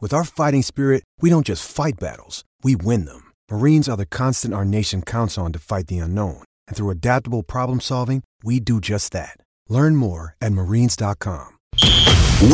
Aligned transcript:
With 0.00 0.14
our 0.14 0.22
fighting 0.22 0.62
spirit, 0.62 1.02
we 1.20 1.28
don't 1.28 1.44
just 1.44 1.68
fight 1.68 1.98
battles, 1.98 2.44
we 2.62 2.76
win 2.76 3.04
them. 3.04 3.32
Marines 3.50 3.88
are 3.88 3.96
the 3.96 4.06
constant 4.06 4.54
our 4.54 4.64
nation 4.64 5.02
counts 5.02 5.36
on 5.36 5.52
to 5.52 5.58
fight 5.58 5.88
the 5.88 5.98
unknown. 5.98 6.44
And 6.68 6.76
through 6.76 6.90
adaptable 6.90 7.42
problem 7.42 7.80
solving, 7.80 8.22
we 8.44 8.60
do 8.60 8.80
just 8.80 9.10
that. 9.12 9.40
Learn 9.68 9.96
more 9.96 10.36
at 10.40 10.52
marines.com. 10.52 11.48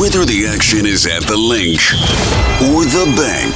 Whether 0.01 0.25
the 0.25 0.47
action 0.49 0.87
is 0.87 1.05
at 1.05 1.21
the 1.29 1.37
link 1.37 1.77
or 2.73 2.81
the 2.81 3.13
bank, 3.13 3.53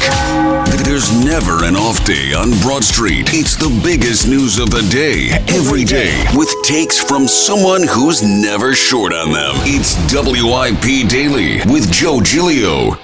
there's 0.86 1.10
never 1.26 1.66
an 1.66 1.76
off 1.76 2.06
day 2.06 2.34
on 2.34 2.52
Broad 2.62 2.84
Street. 2.84 3.34
It's 3.34 3.56
the 3.56 3.74
biggest 3.84 4.28
news 4.28 4.60
of 4.60 4.70
the 4.70 4.88
day, 4.92 5.30
every 5.48 5.84
day, 5.84 6.24
with 6.36 6.54
takes 6.62 7.04
from 7.04 7.28
someone 7.28 7.82
who's 7.88 8.22
never 8.22 8.76
short 8.76 9.14
on 9.14 9.32
them. 9.32 9.56
It's 9.66 9.98
WIP 10.14 11.10
Daily 11.10 11.62
with 11.74 11.92
Joe 11.92 12.22
Giglio. 12.22 13.00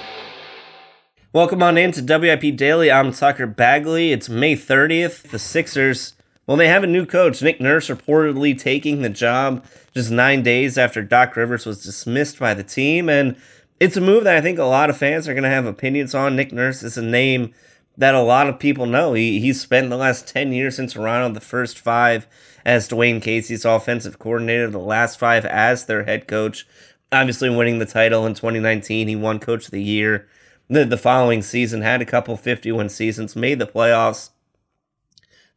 Welcome 1.36 1.62
on 1.62 1.76
in 1.76 1.92
to 1.92 2.00
WIP 2.00 2.56
Daily. 2.56 2.90
I'm 2.90 3.12
Tucker 3.12 3.46
Bagley. 3.46 4.10
It's 4.10 4.26
May 4.26 4.56
30th. 4.56 5.28
The 5.28 5.38
Sixers, 5.38 6.14
well, 6.46 6.56
they 6.56 6.68
have 6.68 6.82
a 6.82 6.86
new 6.86 7.04
coach. 7.04 7.42
Nick 7.42 7.60
Nurse 7.60 7.88
reportedly 7.88 8.58
taking 8.58 9.02
the 9.02 9.10
job 9.10 9.62
just 9.92 10.10
nine 10.10 10.42
days 10.42 10.78
after 10.78 11.02
Doc 11.02 11.36
Rivers 11.36 11.66
was 11.66 11.84
dismissed 11.84 12.38
by 12.38 12.54
the 12.54 12.62
team. 12.62 13.10
And 13.10 13.36
it's 13.78 13.98
a 13.98 14.00
move 14.00 14.24
that 14.24 14.38
I 14.38 14.40
think 14.40 14.58
a 14.58 14.64
lot 14.64 14.88
of 14.88 14.96
fans 14.96 15.28
are 15.28 15.34
going 15.34 15.44
to 15.44 15.50
have 15.50 15.66
opinions 15.66 16.14
on. 16.14 16.36
Nick 16.36 16.52
Nurse 16.52 16.82
is 16.82 16.96
a 16.96 17.02
name 17.02 17.52
that 17.98 18.14
a 18.14 18.22
lot 18.22 18.48
of 18.48 18.58
people 18.58 18.86
know. 18.86 19.12
He, 19.12 19.38
he's 19.38 19.60
spent 19.60 19.90
the 19.90 19.98
last 19.98 20.26
10 20.26 20.54
years 20.54 20.78
in 20.78 20.86
Toronto, 20.86 21.34
the 21.34 21.44
first 21.44 21.78
five 21.78 22.26
as 22.64 22.88
Dwane 22.88 23.20
Casey's 23.20 23.66
offensive 23.66 24.18
coordinator, 24.18 24.70
the 24.70 24.78
last 24.78 25.18
five 25.18 25.44
as 25.44 25.84
their 25.84 26.04
head 26.04 26.28
coach. 26.28 26.66
Obviously, 27.12 27.50
winning 27.50 27.78
the 27.78 27.84
title 27.84 28.24
in 28.24 28.32
2019, 28.32 29.06
he 29.06 29.16
won 29.16 29.38
Coach 29.38 29.66
of 29.66 29.72
the 29.72 29.82
Year 29.82 30.26
the, 30.68 30.84
the 30.84 30.98
following 30.98 31.42
season, 31.42 31.82
had 31.82 32.02
a 32.02 32.06
couple 32.06 32.36
51 32.36 32.88
seasons, 32.88 33.36
made 33.36 33.58
the 33.58 33.66
playoffs 33.66 34.30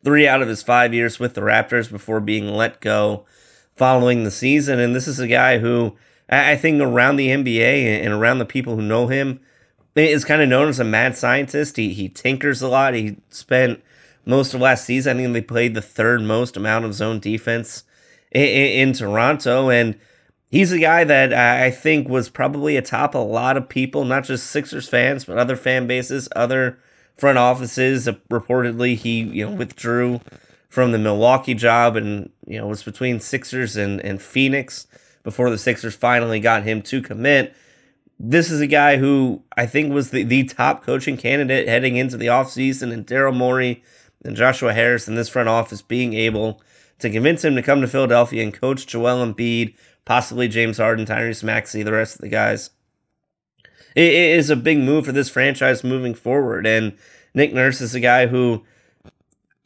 three 0.03 0.27
out 0.27 0.41
of 0.41 0.47
his 0.47 0.63
five 0.63 0.93
years 0.93 1.19
with 1.19 1.33
the 1.33 1.41
Raptors 1.41 1.91
before 1.91 2.19
being 2.19 2.47
let 2.47 2.79
go 2.79 3.25
following 3.75 4.23
the 4.23 4.31
season. 4.31 4.79
And 4.79 4.95
this 4.95 5.07
is 5.07 5.19
a 5.19 5.27
guy 5.27 5.59
who 5.59 5.95
I 6.29 6.55
think 6.55 6.81
around 6.81 7.15
the 7.15 7.29
NBA 7.29 8.03
and 8.03 8.13
around 8.13 8.39
the 8.39 8.45
people 8.45 8.75
who 8.75 8.81
know 8.81 9.07
him 9.07 9.39
is 9.95 10.25
kind 10.25 10.41
of 10.41 10.49
known 10.49 10.69
as 10.69 10.79
a 10.79 10.83
mad 10.83 11.17
scientist. 11.17 11.77
He, 11.77 11.93
he 11.93 12.07
tinkers 12.07 12.61
a 12.61 12.67
lot. 12.67 12.93
He 12.93 13.17
spent 13.29 13.81
most 14.25 14.53
of 14.53 14.61
last 14.61 14.85
season, 14.85 15.17
I 15.17 15.21
think 15.21 15.33
they 15.33 15.41
played 15.41 15.73
the 15.73 15.81
third 15.81 16.21
most 16.21 16.55
amount 16.55 16.85
of 16.85 16.93
zone 16.93 17.19
defense 17.19 17.83
in, 18.31 18.43
in, 18.43 18.89
in 18.89 18.93
Toronto. 18.93 19.69
And 19.69 19.99
he's 20.49 20.71
a 20.71 20.79
guy 20.79 21.03
that 21.03 21.31
uh, 21.31 21.63
I 21.65 21.71
think 21.71 22.09
was 22.09 22.29
probably 22.29 22.75
atop 22.75 23.15
a 23.15 23.19
lot 23.19 23.57
of 23.57 23.69
people, 23.69 24.03
not 24.03 24.23
just 24.25 24.47
Sixers 24.47 24.89
fans, 24.89 25.25
but 25.25 25.37
other 25.37 25.55
fan 25.55 25.87
bases, 25.87 26.27
other 26.35 26.79
front 27.15 27.37
offices. 27.37 28.07
Uh, 28.07 28.13
reportedly, 28.29 28.95
he 28.95 29.21
you 29.21 29.45
know 29.45 29.55
withdrew 29.55 30.21
from 30.69 30.91
the 30.91 30.99
Milwaukee 30.99 31.53
job 31.53 31.95
and 31.95 32.31
you 32.45 32.59
know 32.59 32.67
was 32.67 32.83
between 32.83 33.19
Sixers 33.19 33.77
and 33.77 34.01
and 34.01 34.21
Phoenix 34.21 34.87
before 35.23 35.49
the 35.49 35.57
Sixers 35.57 35.95
finally 35.95 36.39
got 36.39 36.63
him 36.63 36.81
to 36.83 37.01
commit. 37.01 37.55
This 38.21 38.51
is 38.51 38.59
a 38.59 38.67
guy 38.67 38.97
who 38.97 39.43
I 39.55 39.65
think 39.65 39.93
was 39.93 40.09
the, 40.09 40.23
the 40.23 40.43
top 40.43 40.83
coaching 40.83 41.15
candidate 41.15 41.69
heading 41.69 41.95
into 41.95 42.17
the 42.17 42.27
offseason, 42.27 42.91
and 42.91 43.07
Daryl 43.07 43.35
Morey 43.35 43.83
and 44.23 44.35
Joshua 44.35 44.73
Harris 44.73 45.07
in 45.07 45.15
this 45.15 45.29
front 45.29 45.49
office 45.49 45.81
being 45.81 46.13
able 46.13 46.61
to 46.99 47.09
convince 47.09 47.43
him 47.43 47.55
to 47.55 47.61
come 47.61 47.81
to 47.81 47.87
Philadelphia 47.87 48.43
and 48.43 48.53
coach 48.53 48.85
Joel 48.85 49.25
Embiid 49.25 49.75
possibly 50.09 50.47
James 50.47 50.79
Harden, 50.79 51.05
Tyrese 51.05 51.43
Maxey, 51.43 51.83
the 51.83 51.91
rest 51.91 52.15
of 52.15 52.21
the 52.21 52.29
guys. 52.29 52.71
It 53.95 54.11
is 54.11 54.49
a 54.49 54.55
big 54.55 54.79
move 54.79 55.05
for 55.05 55.11
this 55.11 55.29
franchise 55.29 55.83
moving 55.83 56.15
forward. 56.15 56.65
And 56.65 56.97
Nick 57.35 57.53
Nurse 57.53 57.79
is 57.79 57.93
a 57.93 57.99
guy 57.99 58.25
who 58.25 58.65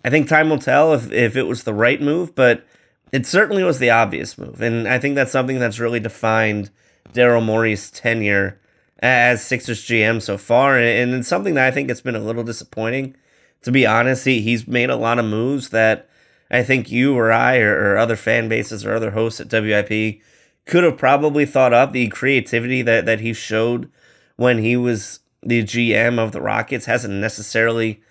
I 0.04 0.10
think 0.10 0.28
time 0.28 0.50
will 0.50 0.60
tell 0.60 0.94
if, 0.94 1.10
if 1.14 1.38
it 1.38 1.44
was 1.44 1.64
the 1.64 1.74
right 1.74 2.02
move, 2.02 2.36
but 2.36 2.66
it 3.14 3.26
certainly 3.26 3.64
was 3.64 3.80
the 3.80 3.90
obvious 3.90 4.38
move. 4.38 4.62
And 4.62 4.86
I 4.86 5.00
think 5.00 5.16
that's 5.16 5.32
something 5.32 5.60
that's 5.60 5.80
really 5.80 6.02
defined 6.02 6.72
Daryl 7.14 7.42
Morey's 7.42 7.90
tenure 7.90 8.60
as 9.00 9.46
Sixers 9.46 9.86
GM 9.86 10.22
so 10.22 10.38
far. 10.38 10.78
And 10.78 11.14
it's 11.14 11.30
something 11.30 11.54
that 11.54 11.68
I 11.68 11.72
think 11.72 11.90
it's 11.90 12.02
been 12.02 12.18
a 12.18 12.20
little 12.20 12.44
disappointing. 12.44 13.16
To 13.64 13.72
be 13.72 13.86
honest, 13.86 14.26
he, 14.26 14.42
he's 14.42 14.68
made 14.68 14.90
a 14.90 14.96
lot 14.96 15.20
of 15.20 15.26
moves 15.26 15.70
that 15.70 16.10
I 16.52 16.64
think 16.64 16.92
you 16.92 17.18
or 17.18 17.32
I 17.32 17.58
or, 17.60 17.94
or 17.94 17.98
other 17.98 18.16
fan 18.16 18.48
bases 18.48 18.86
or 18.86 18.94
other 18.94 19.12
hosts 19.12 19.40
at 19.40 19.52
WIP 19.52 20.22
could 20.66 20.84
have 20.84 20.98
probably 20.98 21.46
thought 21.46 21.74
up 21.74 21.92
the 21.92 22.08
creativity 22.10 22.82
that, 22.84 23.06
that 23.06 23.20
he 23.20 23.34
showed 23.34 23.90
when 24.36 24.60
he 24.60 24.78
was 24.78 25.20
the 25.42 25.64
GM 25.64 26.20
of 26.20 26.32
the 26.32 26.42
Rockets 26.42 26.86
hasn't 26.86 27.14
necessarily 27.14 28.02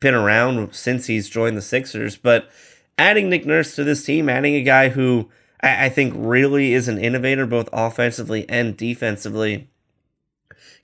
been 0.00 0.14
around 0.14 0.74
since 0.74 1.06
he's 1.06 1.28
joined 1.28 1.56
the 1.56 1.62
Sixers. 1.62 2.16
But 2.16 2.48
adding 2.96 3.28
Nick 3.28 3.46
Nurse 3.46 3.74
to 3.76 3.84
this 3.84 4.04
team, 4.04 4.28
adding 4.28 4.54
a 4.54 4.62
guy 4.62 4.90
who 4.90 5.28
I, 5.62 5.86
I 5.86 5.88
think 5.88 6.14
really 6.16 6.72
is 6.72 6.88
an 6.88 6.98
innovator 6.98 7.46
both 7.46 7.68
offensively 7.72 8.48
and 8.48 8.76
defensively, 8.76 9.68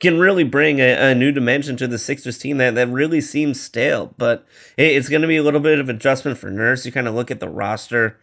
can 0.05 0.19
really 0.19 0.45
bring 0.45 0.81
a, 0.81 1.11
a, 1.11 1.15
new 1.15 1.33
dimension 1.33 1.77
to 1.79 1.89
the 1.89 1.99
Sixers 1.99 2.39
team 2.39 2.59
that, 2.59 2.75
that 2.77 2.89
really 2.89 3.21
seems 3.21 3.61
stale. 3.61 4.15
But 4.17 4.47
it, 4.77 4.93
it's 4.93 5.09
going 5.09 5.23
to 5.23 5.29
be 5.29 5.37
a 5.37 5.43
little 5.43 5.61
bit 5.61 5.79
of 5.81 5.89
adjustment 5.89 6.39
for 6.39 6.51
Nurse. 6.51 6.87
You 6.87 6.93
kind 6.93 7.09
of 7.09 7.15
look 7.15 7.31
at 7.31 7.41
the 7.41 7.49
roster 7.49 8.19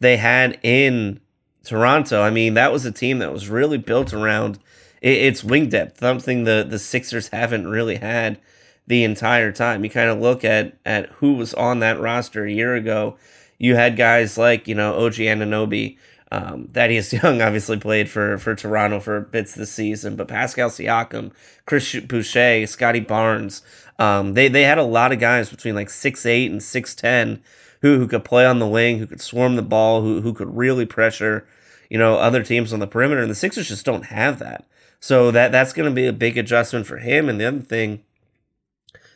they 0.00 0.16
had 0.16 0.58
in 0.62 1.20
Toronto, 1.64 2.22
I 2.22 2.30
mean, 2.30 2.54
that 2.54 2.72
was 2.72 2.84
a 2.84 2.92
team 2.92 3.18
that 3.20 3.32
was 3.32 3.48
really 3.48 3.78
built 3.78 4.12
around 4.12 4.58
its 5.00 5.42
wing 5.42 5.68
depth, 5.68 6.00
something 6.00 6.44
the, 6.44 6.66
the 6.68 6.78
Sixers 6.78 7.28
haven't 7.28 7.68
really 7.68 7.96
had 7.96 8.38
the 8.86 9.04
entire 9.04 9.52
time. 9.52 9.84
You 9.84 9.90
kind 9.90 10.10
of 10.10 10.20
look 10.20 10.44
at, 10.44 10.76
at 10.84 11.06
who 11.10 11.34
was 11.34 11.54
on 11.54 11.80
that 11.80 12.00
roster 12.00 12.44
a 12.44 12.52
year 12.52 12.74
ago. 12.74 13.16
You 13.58 13.76
had 13.76 13.96
guys 13.96 14.36
like, 14.36 14.66
you 14.66 14.74
know, 14.74 14.94
OG 14.94 15.14
Anunoby. 15.14 15.98
Um, 16.32 16.68
Thaddeus 16.68 17.12
Young 17.22 17.42
obviously 17.42 17.78
played 17.78 18.08
for, 18.08 18.38
for 18.38 18.54
Toronto 18.54 19.00
for 19.00 19.20
bits 19.20 19.54
this 19.54 19.70
season, 19.70 20.16
but 20.16 20.28
Pascal 20.28 20.70
Siakam, 20.70 21.32
Chris 21.66 21.94
Boucher, 22.00 22.66
Scottie 22.66 23.00
Barnes, 23.00 23.60
um, 23.98 24.32
they, 24.32 24.48
they 24.48 24.62
had 24.62 24.78
a 24.78 24.82
lot 24.82 25.12
of 25.12 25.20
guys 25.20 25.50
between 25.50 25.74
like 25.74 25.90
six 25.90 26.24
eight 26.24 26.50
and 26.50 26.62
6'10 26.62 27.40
who, 27.82 27.98
who 27.98 28.08
could 28.08 28.24
play 28.24 28.46
on 28.46 28.60
the 28.60 28.66
wing, 28.66 28.98
who 28.98 29.06
could 29.06 29.20
swarm 29.20 29.56
the 29.56 29.62
ball, 29.62 30.00
who, 30.00 30.22
who 30.22 30.32
could 30.32 30.56
really 30.56 30.86
pressure, 30.86 31.46
you 31.90 31.98
know, 31.98 32.16
other 32.16 32.42
teams 32.42 32.72
on 32.72 32.80
the 32.80 32.86
perimeter. 32.86 33.20
And 33.20 33.30
the 33.30 33.34
Sixers 33.34 33.68
just 33.68 33.84
don't 33.84 34.06
have 34.06 34.38
that. 34.38 34.64
So 35.00 35.30
that 35.32 35.52
that's 35.52 35.74
going 35.74 35.88
to 35.88 35.94
be 35.94 36.06
a 36.06 36.12
big 36.12 36.38
adjustment 36.38 36.86
for 36.86 36.98
him. 36.98 37.28
And 37.28 37.38
the 37.38 37.44
other 37.44 37.60
thing 37.60 38.04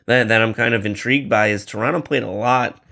that, 0.04 0.28
that 0.28 0.42
I'm 0.42 0.52
kind 0.52 0.74
of 0.74 0.84
intrigued 0.84 1.30
by 1.30 1.46
is 1.46 1.64
Toronto 1.64 2.02
played 2.02 2.24
a 2.24 2.30
lot 2.30 2.82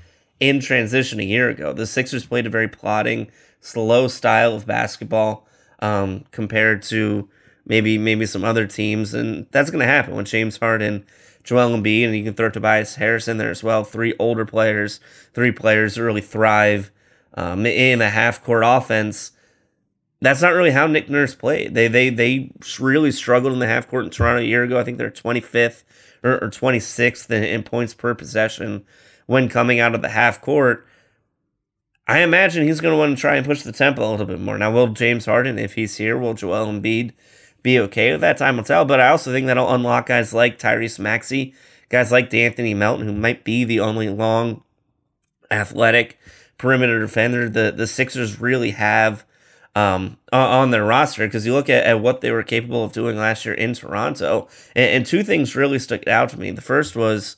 in 0.40 0.60
transition 0.60 1.20
a 1.20 1.24
year 1.24 1.50
ago. 1.50 1.72
The 1.72 1.86
Sixers 1.86 2.24
played 2.24 2.46
a 2.46 2.50
very 2.50 2.68
plodding, 2.68 3.30
slow 3.64 4.08
style 4.08 4.54
of 4.54 4.66
basketball 4.66 5.46
um, 5.80 6.24
compared 6.30 6.82
to 6.82 7.28
maybe 7.66 7.96
maybe 7.98 8.26
some 8.26 8.44
other 8.44 8.66
teams, 8.66 9.14
and 9.14 9.46
that's 9.50 9.70
going 9.70 9.80
to 9.80 9.86
happen 9.86 10.14
when 10.14 10.24
James 10.24 10.58
Harden 10.58 11.04
Joel 11.42 11.76
Embiid, 11.76 12.06
and 12.06 12.16
you 12.16 12.24
can 12.24 12.34
throw 12.34 12.50
Tobias 12.50 12.96
Harris 12.96 13.28
in 13.28 13.36
there 13.38 13.50
as 13.50 13.62
well. 13.62 13.84
Three 13.84 14.14
older 14.18 14.46
players, 14.46 15.00
three 15.34 15.52
players 15.52 15.94
that 15.94 16.02
really 16.02 16.22
thrive 16.22 16.90
um, 17.34 17.66
in 17.66 18.00
a 18.00 18.10
half 18.10 18.42
court 18.42 18.64
offense. 18.66 19.32
That's 20.20 20.40
not 20.40 20.54
really 20.54 20.70
how 20.70 20.86
Nick 20.86 21.10
Nurse 21.10 21.34
played. 21.34 21.74
They 21.74 21.88
they 21.88 22.08
they 22.08 22.50
really 22.80 23.12
struggled 23.12 23.52
in 23.52 23.58
the 23.58 23.66
half 23.66 23.88
court 23.88 24.04
in 24.04 24.10
Toronto 24.10 24.40
a 24.40 24.46
year 24.46 24.62
ago. 24.62 24.78
I 24.78 24.84
think 24.84 24.96
they're 24.98 25.10
25th 25.10 25.84
or, 26.22 26.42
or 26.42 26.50
26th 26.50 27.30
in, 27.30 27.44
in 27.44 27.62
points 27.62 27.92
per 27.92 28.14
possession 28.14 28.84
when 29.26 29.48
coming 29.48 29.80
out 29.80 29.94
of 29.94 30.02
the 30.02 30.10
half 30.10 30.40
court. 30.40 30.86
I 32.06 32.20
imagine 32.20 32.66
he's 32.66 32.80
going 32.80 32.92
to 32.92 32.98
want 32.98 33.16
to 33.16 33.20
try 33.20 33.36
and 33.36 33.46
push 33.46 33.62
the 33.62 33.72
tempo 33.72 34.06
a 34.06 34.10
little 34.10 34.26
bit 34.26 34.40
more. 34.40 34.58
Now, 34.58 34.70
will 34.70 34.88
James 34.88 35.24
Harden, 35.24 35.58
if 35.58 35.74
he's 35.74 35.96
here, 35.96 36.18
will 36.18 36.34
Joel 36.34 36.66
Embiid 36.66 37.12
be 37.62 37.78
okay 37.80 38.12
with 38.12 38.20
that? 38.20 38.36
Time 38.36 38.58
will 38.58 38.64
tell. 38.64 38.84
But 38.84 39.00
I 39.00 39.08
also 39.08 39.32
think 39.32 39.46
that'll 39.46 39.72
unlock 39.72 40.06
guys 40.06 40.34
like 40.34 40.58
Tyrese 40.58 40.98
Maxey, 40.98 41.54
guys 41.88 42.12
like 42.12 42.28
De'Anthony 42.28 42.76
Melton, 42.76 43.06
who 43.06 43.14
might 43.14 43.42
be 43.42 43.64
the 43.64 43.80
only 43.80 44.10
long, 44.10 44.62
athletic 45.50 46.18
perimeter 46.56 47.00
defender 47.00 47.48
the 47.48 47.72
the 47.74 47.86
Sixers 47.86 48.40
really 48.40 48.70
have 48.70 49.24
um, 49.74 50.18
on 50.32 50.70
their 50.70 50.84
roster. 50.84 51.26
Because 51.26 51.46
you 51.46 51.54
look 51.54 51.70
at, 51.70 51.84
at 51.84 52.00
what 52.00 52.20
they 52.20 52.30
were 52.30 52.42
capable 52.42 52.84
of 52.84 52.92
doing 52.92 53.16
last 53.16 53.46
year 53.46 53.54
in 53.54 53.72
Toronto, 53.72 54.48
and, 54.76 54.90
and 54.90 55.06
two 55.06 55.22
things 55.22 55.56
really 55.56 55.78
stuck 55.78 56.06
out 56.06 56.28
to 56.30 56.38
me. 56.38 56.50
The 56.50 56.60
first 56.60 56.96
was 56.96 57.36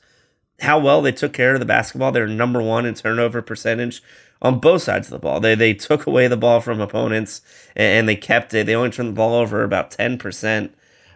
how 0.61 0.79
well 0.79 1.03
they 1.03 1.13
took 1.13 1.33
care 1.33 1.55
of 1.55 1.61
the 1.61 1.67
basketball. 1.67 2.13
They're 2.13 2.27
number 2.27 2.63
one 2.63 2.87
in 2.87 2.95
turnover 2.95 3.43
percentage 3.43 4.03
on 4.41 4.59
both 4.59 4.83
sides 4.83 5.09
of 5.09 5.13
the 5.13 5.19
ball. 5.19 5.41
They 5.41 5.55
they 5.55 5.75
took 5.75 6.07
away 6.07 6.29
the 6.29 6.37
ball 6.37 6.61
from 6.61 6.81
opponents 6.81 7.43
and, 7.75 8.09
they 8.09 8.17
kept 8.17 8.55
it. 8.55 8.67
They 8.67 8.75
only 8.75 8.91
turned 8.91 9.11
the 9.11 9.15
ball 9.15 9.35
over 9.35 9.63
about 9.63 9.91
ten 9.91 10.19
percent 10.19 10.75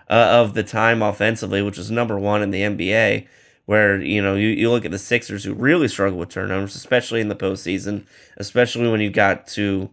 uh, 0.09 0.29
of 0.31 0.55
the 0.55 0.63
time 0.63 1.03
offensively, 1.03 1.63
which 1.63 1.79
is 1.79 1.91
number 1.91 2.19
one 2.19 2.43
in 2.43 2.51
the 2.51 2.63
NBA. 2.63 3.27
Where 3.67 4.01
you 4.03 4.21
know 4.21 4.35
you, 4.35 4.49
you 4.49 4.71
look 4.71 4.85
at 4.85 4.91
the 4.91 4.99
Sixers 4.99 5.45
who 5.45 5.55
really 5.55 5.89
struggle 5.89 6.19
with 6.19 6.31
turnovers, 6.31 6.75
especially 6.75 7.21
in 7.21 7.29
the 7.29 7.37
postseason, 7.37 8.05
especially 8.37 8.91
when 8.91 9.01
you 9.01 9.11
got 9.11 9.47
to 9.49 9.91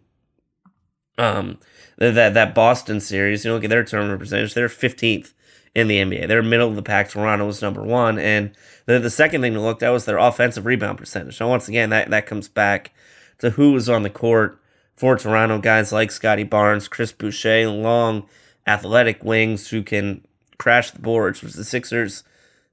um 1.17 1.59
that 1.97 2.33
that 2.33 2.55
Boston 2.55 2.99
series. 2.99 3.45
You 3.45 3.53
look 3.53 3.63
at 3.63 3.69
their 3.69 3.83
turnover 3.83 4.17
percentage; 4.17 4.55
they're 4.55 4.69
fifteenth 4.69 5.33
in 5.77 5.87
the 5.87 5.99
NBA. 5.99 6.27
They're 6.27 6.41
middle 6.41 6.67
of 6.67 6.75
the 6.75 6.81
pack. 6.81 7.07
Toronto 7.07 7.45
was 7.45 7.61
number 7.61 7.83
one, 7.83 8.17
and 8.17 8.49
the 8.87 8.97
the 8.97 9.11
second 9.11 9.41
thing 9.41 9.53
to 9.53 9.61
look 9.61 9.83
at 9.83 9.91
was 9.91 10.05
their 10.05 10.17
offensive 10.17 10.65
rebound 10.65 10.97
percentage. 10.97 11.39
Now, 11.39 11.49
once 11.49 11.67
again, 11.67 11.91
that 11.91 12.09
that 12.09 12.25
comes 12.25 12.47
back 12.47 12.93
to 13.37 13.51
who 13.51 13.73
was 13.73 13.87
on 13.87 14.01
the 14.01 14.09
court 14.09 14.59
for 14.95 15.15
Toronto. 15.15 15.59
Guys 15.59 15.91
like 15.91 16.09
Scottie 16.09 16.43
Barnes, 16.43 16.87
Chris 16.87 17.11
Boucher, 17.11 17.69
long 17.69 18.25
athletic 18.65 19.23
wings 19.23 19.69
who 19.69 19.83
can 19.83 20.25
crash 20.57 20.89
the 20.89 20.99
boards, 20.99 21.43
which 21.43 21.53
the 21.53 21.63
Sixers 21.63 22.23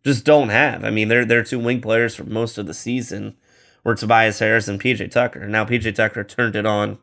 just 0.03 0.25
don't 0.25 0.49
have. 0.49 0.83
I 0.83 0.89
mean, 0.89 1.09
they're 1.09 1.27
they're 1.27 1.45
two 1.45 1.59
wing 1.59 1.83
players 1.83 2.15
for 2.15 2.25
most 2.25 2.57
of 2.57 2.67
the 2.67 2.75
season 2.75 3.37
were 3.85 3.95
Tobias 3.95 4.39
Harris 4.39 4.67
and 4.67 4.81
PJ 4.81 5.11
Tucker. 5.11 5.47
Now 5.47 5.67
PJ 5.67 5.95
Tucker 5.95 6.25
turned 6.25 6.57
it 6.57 6.65
on 6.65 6.97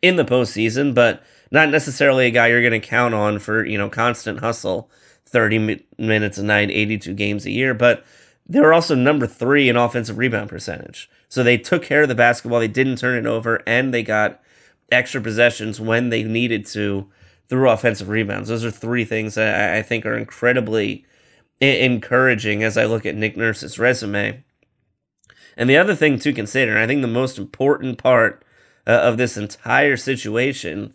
in 0.00 0.14
the 0.14 0.24
postseason, 0.24 0.94
but 0.94 1.24
not 1.50 1.70
necessarily 1.70 2.26
a 2.26 2.30
guy 2.30 2.48
you're 2.48 2.68
going 2.68 2.80
to 2.80 2.86
count 2.86 3.14
on 3.14 3.38
for 3.38 3.64
you 3.64 3.78
know 3.78 3.88
constant 3.88 4.40
hustle, 4.40 4.90
thirty 5.24 5.58
mi- 5.58 5.86
minutes 5.98 6.38
a 6.38 6.42
night, 6.42 6.70
eighty 6.70 6.98
two 6.98 7.14
games 7.14 7.46
a 7.46 7.50
year. 7.50 7.74
But 7.74 8.04
they 8.48 8.60
were 8.60 8.74
also 8.74 8.94
number 8.94 9.26
three 9.26 9.68
in 9.68 9.76
offensive 9.76 10.18
rebound 10.18 10.48
percentage. 10.48 11.10
So 11.28 11.42
they 11.42 11.58
took 11.58 11.82
care 11.82 12.02
of 12.02 12.08
the 12.08 12.14
basketball. 12.14 12.60
They 12.60 12.68
didn't 12.68 12.96
turn 12.96 13.18
it 13.18 13.28
over, 13.28 13.62
and 13.66 13.92
they 13.92 14.02
got 14.02 14.40
extra 14.92 15.20
possessions 15.20 15.80
when 15.80 16.10
they 16.10 16.22
needed 16.22 16.64
to 16.66 17.10
through 17.48 17.70
offensive 17.70 18.08
rebounds. 18.08 18.48
Those 18.48 18.64
are 18.64 18.70
three 18.70 19.04
things 19.04 19.34
that 19.34 19.74
I 19.74 19.82
think 19.82 20.04
are 20.04 20.16
incredibly 20.16 21.04
encouraging 21.60 22.62
as 22.62 22.76
I 22.76 22.84
look 22.84 23.06
at 23.06 23.14
Nick 23.14 23.36
Nurse's 23.36 23.78
resume. 23.78 24.44
And 25.56 25.70
the 25.70 25.76
other 25.76 25.94
thing 25.94 26.18
to 26.18 26.32
consider, 26.32 26.72
and 26.72 26.80
I 26.80 26.86
think 26.86 27.00
the 27.02 27.08
most 27.08 27.38
important 27.38 27.98
part 27.98 28.44
uh, 28.86 28.90
of 28.90 29.16
this 29.16 29.36
entire 29.36 29.96
situation, 29.96 30.92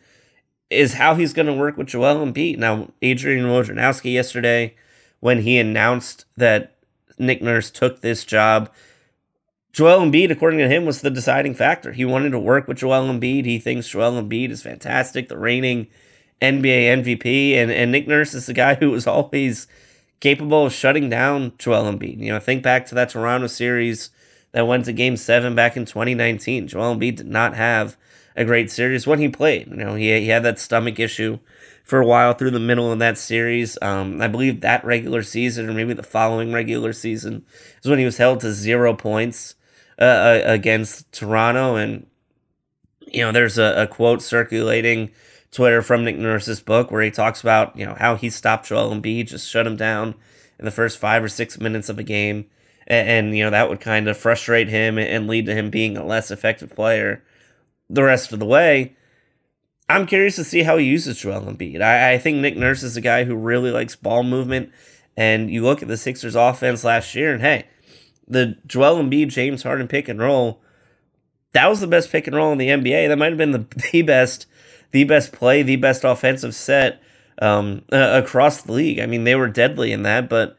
is 0.72 0.94
how 0.94 1.16
he's 1.16 1.34
going 1.34 1.48
to 1.48 1.54
work 1.54 1.78
with 1.78 1.88
Joel 1.88 2.26
Embiid. 2.26 2.58
Now, 2.58 2.90
Adrian 3.02 3.46
Wojnarowski 3.46 4.14
yesterday, 4.14 4.76
when 5.20 5.42
he 5.42 5.58
announced 5.58 6.26
that 6.38 6.78
Nick 7.20 7.42
Nurse 7.42 7.70
took 7.70 8.02
this 8.02 8.24
job, 8.24 8.70
Joel 9.74 10.00
Embiid, 10.00 10.32
according 10.32 10.60
to 10.60 10.68
him, 10.68 10.86
was 10.86 11.02
the 11.02 11.10
deciding 11.10 11.56
factor. 11.56 11.92
He 11.92 12.06
wanted 12.06 12.32
to 12.32 12.40
work 12.40 12.68
with 12.68 12.78
Joel 12.78 13.08
Embiid. 13.08 13.46
He 13.46 13.60
thinks 13.60 13.88
Joel 13.90 14.22
Embiid 14.22 14.50
is 14.50 14.64
fantastic, 14.64 15.30
the 15.30 15.38
reigning 15.38 15.88
NBA 16.42 17.04
MVP, 17.04 17.54
and, 17.54 17.72
and 17.72 17.92
Nick 17.92 18.08
Nurse 18.08 18.34
is 18.34 18.48
the 18.48 18.54
guy 18.54 18.76
who 18.80 18.92
was 18.92 19.08
always 19.08 19.68
capable 20.20 20.66
of 20.66 20.74
shutting 20.74 21.10
down 21.10 21.54
Joel 21.58 21.92
Embiid. 21.92 22.20
You 22.20 22.34
know, 22.34 22.40
think 22.40 22.64
back 22.64 22.86
to 22.88 22.96
that 22.96 23.10
Toronto 23.10 23.48
series 23.48 24.10
that 24.52 24.68
went 24.68 24.86
to 24.86 24.94
Game 24.94 25.18
Seven 25.18 25.56
back 25.56 25.78
in 25.78 25.86
2019. 25.86 26.68
Joel 26.68 26.96
Embiid 26.96 27.18
did 27.18 27.28
not 27.28 27.56
have 27.56 27.98
a 28.36 28.46
great 28.46 28.72
series 28.72 29.06
when 29.06 29.20
he 29.20 29.28
played. 29.28 29.68
You 29.68 29.78
know, 29.78 29.96
he 29.96 30.20
he 30.20 30.28
had 30.28 30.44
that 30.44 30.60
stomach 30.60 31.00
issue 31.00 31.40
for 31.84 32.00
a 32.00 32.06
while 32.06 32.34
through 32.34 32.52
the 32.52 32.60
middle 32.60 32.92
of 32.92 33.00
that 33.00 33.18
series. 33.18 33.78
Um, 33.82 34.22
I 34.22 34.28
believe 34.28 34.62
that 34.62 34.86
regular 34.86 35.24
season, 35.24 35.70
or 35.70 35.74
maybe 35.74 35.94
the 35.94 36.04
following 36.04 36.54
regular 36.54 36.94
season, 36.94 37.46
is 37.84 37.90
when 37.90 38.00
he 38.00 38.06
was 38.06 38.18
held 38.18 38.40
to 38.42 38.54
zero 38.54 38.94
points 38.94 39.56
uh, 40.00 40.04
uh, 40.04 40.42
against 40.46 41.12
Toronto. 41.12 41.76
And, 41.76 42.08
you 43.08 43.22
know, 43.22 43.32
there's 43.32 43.58
a, 43.58 43.84
a, 43.84 43.88
quote 43.88 44.22
circulating 44.22 45.12
Twitter 45.52 45.82
from 45.82 46.06
Nick 46.06 46.18
Nurse's 46.18 46.62
book 46.62 46.92
where 46.92 47.02
he 47.02 47.12
talks 47.12 47.42
about, 47.42 47.76
you 47.76 47.86
know, 47.86 47.96
how 48.00 48.16
he 48.16 48.30
stopped 48.30 48.68
Joel 48.68 48.96
Embiid, 48.96 49.28
just 49.28 49.50
shut 49.50 49.68
him 49.68 49.76
down 49.76 50.16
in 50.58 50.66
the 50.66 50.72
first 50.72 50.98
five 50.98 51.24
or 51.24 51.28
six 51.28 51.60
minutes 51.60 51.90
of 51.90 52.00
a 52.00 52.04
game. 52.04 52.46
And, 52.88 53.10
and 53.10 53.38
you 53.38 53.44
know, 53.44 53.50
that 53.50 53.70
would 53.70 53.82
kind 53.82 54.08
of 54.08 54.18
frustrate 54.18 54.70
him 54.70 54.98
and 54.98 55.28
lead 55.28 55.46
to 55.48 55.54
him 55.54 55.70
being 55.70 55.98
a 55.98 56.06
less 56.06 56.32
effective 56.32 56.74
player 56.74 57.24
the 57.92 58.04
rest 58.04 58.32
of 58.32 58.40
the 58.40 58.46
way. 58.46 58.96
I'm 59.90 60.06
curious 60.06 60.38
to 60.38 60.44
see 60.46 60.64
how 60.64 60.78
he 60.78 60.86
uses 60.86 61.20
Joel 61.20 61.42
Embiid. 61.42 61.82
I, 61.82 62.14
I 62.14 62.18
think 62.18 62.38
Nick 62.38 62.56
Nurse 62.56 62.82
is 62.82 62.96
a 62.96 63.02
guy 63.02 63.26
who 63.26 63.36
really 63.36 63.72
likes 63.72 63.96
ball 63.96 64.24
movement. 64.24 64.72
And 65.18 65.52
you 65.52 65.64
look 65.64 65.82
at 65.82 65.90
the 65.90 65.98
Sixers 65.98 66.36
offense 66.36 66.86
last 66.86 67.14
year, 67.14 67.34
and 67.34 67.42
hey, 67.42 67.66
the 68.26 68.58
Joel 68.66 69.04
Embiid 69.04 69.28
James 69.28 69.64
Harden 69.64 69.90
pick 69.90 70.08
and 70.08 70.20
roll, 70.20 70.62
that 71.52 71.68
was 71.68 71.82
the 71.82 71.88
best 71.88 72.10
pick 72.10 72.28
and 72.28 72.36
roll 72.36 72.54
in 72.54 72.58
the 72.58 72.70
NBA. 72.70 73.10
That 73.10 73.18
might 73.18 73.32
have 73.32 73.38
been 73.38 73.52
the, 73.52 73.66
the 73.92 74.02
best, 74.04 74.46
the 74.92 75.04
best 75.04 75.34
play, 75.34 75.62
the 75.62 75.76
best 75.76 76.06
offensive 76.06 76.56
set 76.56 77.02
um, 77.42 77.84
uh, 77.92 78.22
across 78.24 78.62
the 78.62 78.72
league. 78.72 79.00
I 79.00 79.06
mean, 79.06 79.26
they 79.26 79.36
were 79.36 79.50
deadly 79.50 79.92
in 79.92 80.04
that, 80.04 80.30
but 80.30 80.58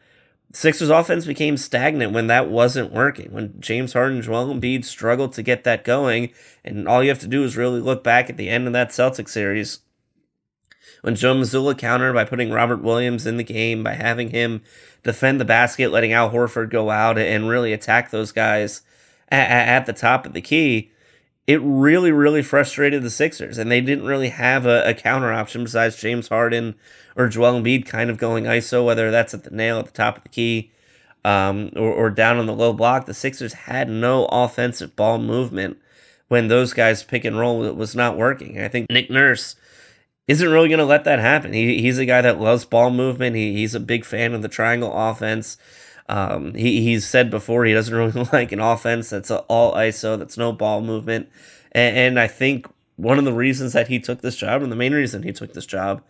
Sixers 0.53 0.91
offense 0.91 1.25
became 1.25 1.57
stagnant 1.57 2.13
when 2.13 2.27
that 2.27 2.51
wasn't 2.51 2.93
working. 2.93 3.33
When 3.33 3.59
James 3.59 3.95
Harden 3.95 4.19
and 4.19 4.25
Joel 4.25 4.55
Embiid 4.55 4.85
struggled 4.85 5.33
to 5.33 5.43
get 5.43 5.65
that 5.65 5.85
going, 5.85 6.31
and 6.63 6.87
all 6.87 7.03
you 7.03 7.09
have 7.09 7.21
to 7.21 7.27
do 7.27 7.43
is 7.43 7.57
really 7.57 7.81
look 7.81 8.05
back 8.05 8.29
at 8.29 8.37
the 8.37 8.49
end 8.49 8.67
of 8.67 8.73
that 8.75 8.91
Celtics 8.91 9.31
series 9.31 9.81
when 11.03 11.17
Joe 11.17 11.35
Mazzulla 11.35 11.77
countered 11.77 12.15
by 12.15 12.25
putting 12.25 12.51
Robert 12.51 12.81
Williams 12.81 13.27
in 13.27 13.37
the 13.37 13.45
game, 13.45 13.83
by 13.83 13.95
having 13.95 14.31
him 14.31 14.63
defend 15.03 15.41
the 15.41 15.45
basket, 15.45 15.91
letting 15.91 16.13
Al 16.13 16.31
Horford 16.31 16.71
go 16.71 16.91
out 16.91 17.19
and 17.19 17.49
really 17.49 17.73
attack 17.73 18.11
those 18.11 18.33
guys 18.33 18.83
at, 19.29 19.51
at 19.51 19.87
the 19.87 19.93
top 19.93 20.25
of 20.25 20.33
the 20.33 20.41
key, 20.41 20.93
it 21.47 21.61
really, 21.63 22.13
really 22.13 22.43
frustrated 22.43 23.03
the 23.03 23.11
Sixers. 23.11 23.59
And 23.59 23.71
they 23.71 23.81
didn't 23.81 24.07
really 24.07 24.29
have 24.29 24.67
a, 24.67 24.89
a 24.89 24.95
counter 24.95 25.33
option 25.33 25.65
besides 25.65 26.01
James 26.01 26.29
Harden 26.29 26.75
or 27.17 27.29
Joel 27.29 27.61
Embiid 27.61 27.87
kind 27.87 28.11
of 28.11 28.19
going 28.19 28.45
ISO, 28.45 28.85
whether 28.85 29.11
that's 29.11 29.35
at 29.35 29.45
the 29.45 29.51
nail 29.51 29.79
at 29.79 29.87
the 29.87 29.93
top 29.93 30.19
of 30.19 30.23
the 30.23 30.29
key 30.29 30.71
um, 31.25 31.71
or, 31.77 31.93
or 31.93 32.11
down 32.11 32.39
on 32.39 32.47
the 32.47 32.55
low 32.55 32.73
block. 32.73 33.07
The 33.07 33.15
Sixers 33.15 33.53
had 33.53 33.89
no 33.89 34.27
offensive 34.27 34.95
ball 34.95 35.19
movement 35.19 35.79
when 36.29 36.49
those 36.49 36.73
guys 36.73 37.03
pick 37.03 37.25
and 37.25 37.39
roll 37.39 37.61
was 37.75 37.95
not 37.95 38.17
working. 38.17 38.61
I 38.61 38.69
think 38.69 38.87
Nick 38.89 39.11
Nurse 39.11 39.57
isn't 40.29 40.51
really 40.51 40.69
going 40.69 40.79
to 40.79 40.85
let 40.85 41.05
that 41.05 41.19
happen. 41.19 41.53
He, 41.53 41.83
he's 41.83 41.99
a 41.99 42.07
guy 42.07 42.23
that 42.23 42.41
loves 42.41 42.65
ball 42.65 42.91
movement. 42.91 43.37
He, 43.37 43.53
he's 43.55 43.75
a 43.75 43.81
big 43.81 44.05
fan 44.05 44.33
of 44.33 44.43
the 44.43 44.49
triangle 44.49 44.93
offense. 44.95 45.59
Um, 46.09 46.55
he, 46.55 46.83
he's 46.83 47.07
said 47.07 47.31
before 47.31 47.65
he 47.65 47.73
doesn't 47.73 47.95
really 48.15 48.29
like 48.33 48.53
an 48.53 48.61
offense 48.61 49.11
that's 49.11 49.31
all 49.31 49.75
ISO, 49.75 50.19
that's 50.19 50.37
no 50.37 50.53
ball 50.53 50.81
movement. 50.81 51.29
And, 51.73 51.97
and, 51.97 52.21
I 52.21 52.27
think 52.27 52.67
one 52.97 53.19
of 53.19 53.25
the 53.25 53.33
reasons 53.33 53.73
that 53.73 53.89
he 53.89 53.99
took 53.99 54.21
this 54.21 54.37
job, 54.37 54.63
and 54.63 54.71
the 54.71 54.77
main 54.77 54.93
reason 54.93 55.23
he 55.23 55.33
took 55.33 55.55
this 55.55 55.65
job, 55.65 56.03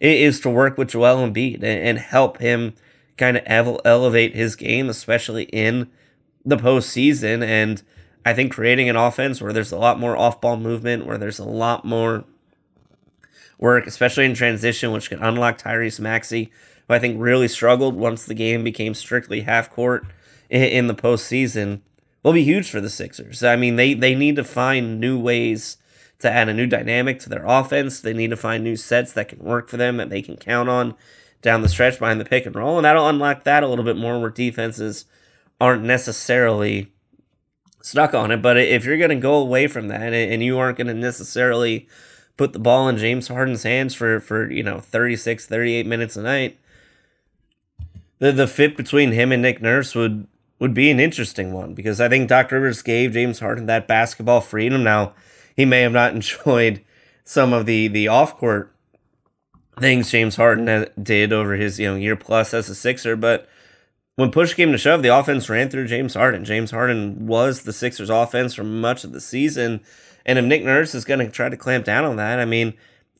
is 0.00 0.40
to 0.40 0.50
work 0.50 0.78
with 0.78 0.90
Joel 0.90 1.28
Embiid 1.28 1.56
and, 1.56 1.64
and 1.64 1.98
help 1.98 2.38
him 2.38 2.74
kind 3.18 3.36
of 3.36 3.80
elevate 3.84 4.34
his 4.34 4.56
game, 4.56 4.88
especially 4.88 5.44
in 5.44 5.90
the 6.44 6.56
postseason. 6.56 7.44
And 7.44 7.82
I 8.24 8.32
think 8.32 8.52
creating 8.52 8.88
an 8.88 8.96
offense 8.96 9.42
where 9.42 9.52
there's 9.52 9.72
a 9.72 9.78
lot 9.78 10.00
more 10.00 10.16
off 10.16 10.40
ball 10.40 10.56
movement, 10.56 11.06
where 11.06 11.18
there's 11.18 11.38
a 11.38 11.44
lot 11.44 11.84
more 11.84 12.24
work, 13.58 13.86
especially 13.86 14.24
in 14.24 14.34
transition, 14.34 14.90
which 14.90 15.10
can 15.10 15.22
unlock 15.22 15.58
Tyrese 15.58 16.00
Maxey, 16.00 16.50
who 16.90 16.94
I 16.94 16.98
think 16.98 17.20
really 17.20 17.46
struggled 17.46 17.94
once 17.94 18.24
the 18.24 18.34
game 18.34 18.64
became 18.64 18.94
strictly 18.94 19.42
half 19.42 19.70
court 19.70 20.04
in, 20.48 20.64
in 20.64 20.86
the 20.88 20.94
postseason, 20.94 21.82
will 22.24 22.32
be 22.32 22.42
huge 22.42 22.68
for 22.68 22.80
the 22.80 22.90
Sixers. 22.90 23.44
I 23.44 23.54
mean, 23.54 23.76
they, 23.76 23.94
they 23.94 24.16
need 24.16 24.34
to 24.36 24.44
find 24.44 24.98
new 24.98 25.16
ways 25.16 25.76
to 26.18 26.28
add 26.28 26.48
a 26.48 26.54
new 26.54 26.66
dynamic 26.66 27.20
to 27.20 27.28
their 27.28 27.46
offense. 27.46 28.00
They 28.00 28.12
need 28.12 28.30
to 28.30 28.36
find 28.36 28.64
new 28.64 28.74
sets 28.74 29.12
that 29.12 29.28
can 29.28 29.38
work 29.38 29.68
for 29.68 29.76
them, 29.76 29.98
that 29.98 30.10
they 30.10 30.20
can 30.20 30.36
count 30.36 30.68
on 30.68 30.96
down 31.42 31.62
the 31.62 31.68
stretch 31.68 32.00
behind 32.00 32.20
the 32.20 32.24
pick 32.24 32.44
and 32.44 32.56
roll. 32.56 32.76
And 32.76 32.84
that'll 32.84 33.08
unlock 33.08 33.44
that 33.44 33.62
a 33.62 33.68
little 33.68 33.84
bit 33.84 33.96
more 33.96 34.20
where 34.20 34.28
defenses 34.28 35.04
aren't 35.60 35.84
necessarily 35.84 36.92
stuck 37.82 38.14
on 38.14 38.32
it. 38.32 38.42
But 38.42 38.58
if 38.58 38.84
you're 38.84 38.98
going 38.98 39.10
to 39.10 39.16
go 39.16 39.34
away 39.34 39.68
from 39.68 39.86
that 39.88 40.12
and 40.12 40.42
you 40.42 40.58
aren't 40.58 40.76
going 40.76 40.88
to 40.88 40.94
necessarily 40.94 41.88
put 42.36 42.52
the 42.52 42.58
ball 42.58 42.88
in 42.88 42.98
James 42.98 43.28
Harden's 43.28 43.62
hands 43.62 43.94
for 43.94 44.18
for 44.18 44.50
you 44.50 44.62
know 44.62 44.80
36 44.80 45.46
38 45.46 45.86
minutes 45.86 46.16
a 46.16 46.22
night 46.22 46.58
the 48.20 48.30
the 48.30 48.46
fit 48.46 48.76
between 48.76 49.12
him 49.12 49.32
and 49.32 49.42
Nick 49.42 49.60
Nurse 49.60 49.96
would 49.96 50.28
would 50.60 50.74
be 50.74 50.90
an 50.90 51.00
interesting 51.00 51.52
one 51.52 51.74
because 51.74 52.00
I 52.00 52.08
think 52.08 52.28
Doc 52.28 52.52
Rivers 52.52 52.82
gave 52.82 53.14
James 53.14 53.40
Harden 53.40 53.66
that 53.66 53.88
basketball 53.88 54.42
freedom. 54.42 54.84
Now, 54.84 55.14
he 55.56 55.64
may 55.64 55.80
have 55.80 55.92
not 55.92 56.14
enjoyed 56.14 56.84
some 57.24 57.52
of 57.52 57.66
the 57.66 57.88
the 57.88 58.06
off 58.06 58.36
court 58.36 58.72
things 59.78 60.10
James 60.10 60.36
Harden 60.36 60.86
did 61.02 61.32
over 61.32 61.54
his 61.54 61.80
you 61.80 61.88
know 61.88 61.96
year 61.96 62.16
plus 62.16 62.54
as 62.54 62.68
a 62.68 62.74
Sixer, 62.74 63.16
but 63.16 63.48
when 64.16 64.30
push 64.30 64.52
came 64.52 64.70
to 64.72 64.78
shove, 64.78 65.02
the 65.02 65.16
offense 65.16 65.48
ran 65.48 65.70
through 65.70 65.86
James 65.86 66.12
Harden. 66.12 66.44
James 66.44 66.72
Harden 66.72 67.26
was 67.26 67.62
the 67.62 67.72
Sixers' 67.72 68.10
offense 68.10 68.52
for 68.52 68.64
much 68.64 69.02
of 69.02 69.12
the 69.12 69.20
season, 69.20 69.80
and 70.26 70.38
if 70.38 70.44
Nick 70.44 70.62
Nurse 70.62 70.94
is 70.94 71.06
going 71.06 71.20
to 71.20 71.30
try 71.30 71.48
to 71.48 71.56
clamp 71.56 71.86
down 71.86 72.04
on 72.04 72.16
that, 72.16 72.38
I 72.38 72.44
mean, 72.44 72.74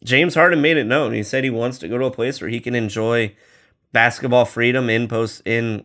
James 0.05 0.35
Harden 0.35 0.61
made 0.61 0.77
it 0.77 0.85
known. 0.85 1.15
He 1.15 1.23
said 1.23 1.43
he 1.43 1.49
wants 1.49 1.79
to 1.79 1.89
go 1.89 1.97
to 1.97 2.05
a 2.05 2.11
place 2.11 2.41
where 2.41 2.51
he 2.51 2.61
can 2.61 2.75
enjoy 2.75 3.35
basketball 3.93 4.45
freedom 4.45 4.89
in 4.89 5.09
post 5.09 5.43
in 5.45 5.85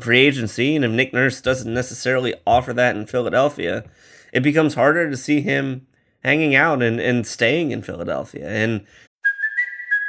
free 0.00 0.20
agency, 0.20 0.76
and 0.76 0.84
if 0.84 0.90
Nick 0.90 1.12
Nurse 1.12 1.40
doesn't 1.40 1.72
necessarily 1.72 2.34
offer 2.46 2.72
that 2.72 2.96
in 2.96 3.06
Philadelphia, 3.06 3.84
it 4.32 4.40
becomes 4.40 4.74
harder 4.74 5.10
to 5.10 5.16
see 5.16 5.40
him 5.40 5.86
hanging 6.22 6.54
out 6.54 6.82
and, 6.82 7.00
and 7.00 7.26
staying 7.26 7.70
in 7.70 7.82
Philadelphia. 7.82 8.48
And 8.48 8.86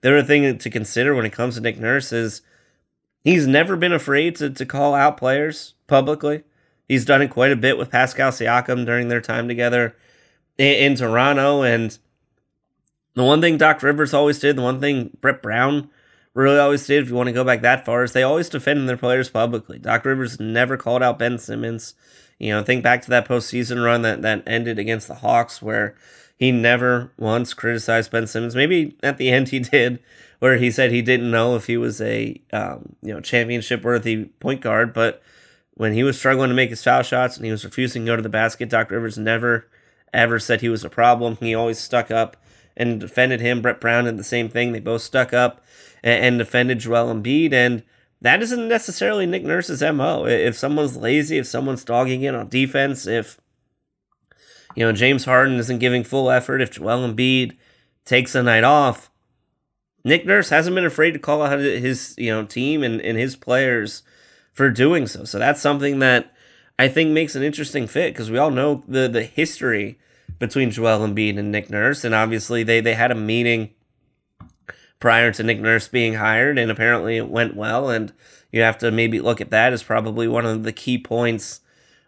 The 0.00 0.08
other 0.10 0.22
thing 0.22 0.58
to 0.58 0.70
consider 0.70 1.14
when 1.14 1.26
it 1.26 1.32
comes 1.32 1.54
to 1.54 1.60
Nick 1.60 1.78
Nurse 1.78 2.12
is 2.12 2.42
he's 3.24 3.46
never 3.46 3.76
been 3.76 3.92
afraid 3.92 4.36
to, 4.36 4.50
to 4.50 4.66
call 4.66 4.94
out 4.94 5.16
players 5.16 5.74
publicly. 5.86 6.44
He's 6.88 7.04
done 7.04 7.22
it 7.22 7.30
quite 7.30 7.52
a 7.52 7.56
bit 7.56 7.78
with 7.78 7.90
Pascal 7.90 8.30
Siakam 8.30 8.86
during 8.86 9.08
their 9.08 9.20
time 9.20 9.48
together 9.48 9.96
in, 10.56 10.92
in 10.92 10.94
Toronto. 10.96 11.62
And 11.62 11.98
the 13.14 13.24
one 13.24 13.40
thing 13.40 13.56
Doc 13.56 13.82
Rivers 13.82 14.14
always 14.14 14.38
did, 14.38 14.56
the 14.56 14.62
one 14.62 14.80
thing 14.80 15.16
Brett 15.20 15.42
Brown 15.42 15.90
really 16.34 16.58
always 16.58 16.86
did, 16.86 17.02
if 17.02 17.08
you 17.08 17.14
want 17.14 17.28
to 17.28 17.32
go 17.32 17.44
back 17.44 17.62
that 17.62 17.84
far, 17.84 18.04
is 18.04 18.12
they 18.12 18.22
always 18.22 18.48
defended 18.48 18.88
their 18.88 18.96
players 18.96 19.30
publicly. 19.30 19.78
Doc 19.78 20.04
Rivers 20.04 20.38
never 20.38 20.76
called 20.76 21.02
out 21.02 21.18
Ben 21.18 21.38
Simmons. 21.38 21.94
You 22.38 22.50
know, 22.52 22.62
think 22.62 22.84
back 22.84 23.02
to 23.02 23.10
that 23.10 23.26
postseason 23.26 23.82
run 23.82 24.02
that, 24.02 24.22
that 24.22 24.42
ended 24.46 24.78
against 24.78 25.08
the 25.08 25.14
Hawks 25.14 25.62
where 25.62 25.96
he 26.36 26.52
never 26.52 27.12
once 27.18 27.54
criticized 27.54 28.10
Ben 28.10 28.26
Simmons. 28.26 28.54
Maybe 28.54 28.96
at 29.02 29.16
the 29.16 29.30
end 29.30 29.48
he 29.48 29.58
did, 29.58 29.98
where 30.38 30.56
he 30.56 30.70
said 30.70 30.92
he 30.92 31.02
didn't 31.02 31.30
know 31.30 31.56
if 31.56 31.66
he 31.66 31.76
was 31.76 32.00
a 32.00 32.40
um, 32.52 32.96
you 33.02 33.12
know 33.12 33.20
championship 33.20 33.82
worthy 33.82 34.26
point 34.40 34.60
guard, 34.60 34.92
but 34.92 35.22
when 35.74 35.92
he 35.92 36.02
was 36.02 36.18
struggling 36.18 36.48
to 36.48 36.54
make 36.54 36.70
his 36.70 36.82
foul 36.82 37.02
shots 37.02 37.36
and 37.36 37.44
he 37.44 37.50
was 37.50 37.64
refusing 37.64 38.04
to 38.04 38.12
go 38.12 38.16
to 38.16 38.22
the 38.22 38.28
basket, 38.28 38.68
Doc 38.68 38.90
Rivers 38.90 39.18
never 39.18 39.68
ever 40.12 40.38
said 40.38 40.60
he 40.60 40.68
was 40.68 40.84
a 40.84 40.90
problem. 40.90 41.36
He 41.40 41.54
always 41.54 41.78
stuck 41.78 42.10
up 42.10 42.36
and 42.76 43.00
defended 43.00 43.40
him. 43.40 43.62
Brett 43.62 43.80
Brown 43.80 44.04
did 44.04 44.16
the 44.16 44.24
same 44.24 44.48
thing. 44.48 44.72
They 44.72 44.80
both 44.80 45.02
stuck 45.02 45.32
up 45.32 45.64
and, 46.02 46.38
defended 46.38 46.78
Joel 46.78 47.12
Embiid, 47.12 47.52
and 47.52 47.82
that 48.20 48.42
isn't 48.42 48.68
necessarily 48.68 49.26
Nick 49.26 49.44
Nurse's 49.44 49.82
mo. 49.82 50.26
If 50.26 50.56
someone's 50.56 50.96
lazy, 50.96 51.38
if 51.38 51.46
someone's 51.46 51.84
dogging 51.84 52.22
in 52.22 52.34
on 52.34 52.48
defense, 52.48 53.06
if 53.06 53.40
you 54.76 54.84
know, 54.84 54.92
James 54.92 55.24
Harden 55.24 55.56
isn't 55.56 55.78
giving 55.78 56.04
full 56.04 56.30
effort. 56.30 56.60
If 56.60 56.70
Joel 56.70 57.08
Embiid 57.08 57.56
takes 58.04 58.34
a 58.34 58.42
night 58.42 58.62
off, 58.62 59.10
Nick 60.04 60.24
Nurse 60.24 60.50
hasn't 60.50 60.76
been 60.76 60.84
afraid 60.84 61.12
to 61.12 61.18
call 61.18 61.42
out 61.42 61.58
his, 61.58 62.14
you 62.16 62.30
know, 62.30 62.44
team 62.44 62.84
and, 62.84 63.00
and 63.00 63.18
his 63.18 63.34
players 63.34 64.04
for 64.52 64.70
doing 64.70 65.06
so. 65.06 65.24
So 65.24 65.38
that's 65.38 65.60
something 65.60 65.98
that 65.98 66.32
I 66.78 66.88
think 66.88 67.10
makes 67.10 67.34
an 67.34 67.42
interesting 67.42 67.86
fit 67.86 68.12
because 68.12 68.30
we 68.30 68.38
all 68.38 68.50
know 68.50 68.84
the 68.86 69.08
the 69.08 69.24
history 69.24 69.98
between 70.38 70.70
Joel 70.70 71.06
Embiid 71.06 71.38
and 71.38 71.50
Nick 71.50 71.70
Nurse, 71.70 72.04
and 72.04 72.14
obviously 72.14 72.62
they 72.62 72.80
they 72.80 72.94
had 72.94 73.10
a 73.10 73.16
meeting 73.16 73.70
prior 75.00 75.32
to 75.32 75.42
Nick 75.42 75.60
Nurse 75.60 75.88
being 75.88 76.14
hired, 76.14 76.58
and 76.58 76.70
apparently 76.70 77.16
it 77.16 77.28
went 77.28 77.56
well. 77.56 77.88
And 77.88 78.12
you 78.52 78.60
have 78.62 78.78
to 78.78 78.90
maybe 78.90 79.20
look 79.20 79.40
at 79.40 79.50
that 79.50 79.72
as 79.72 79.82
probably 79.82 80.28
one 80.28 80.46
of 80.46 80.62
the 80.62 80.72
key 80.72 80.98
points 80.98 81.60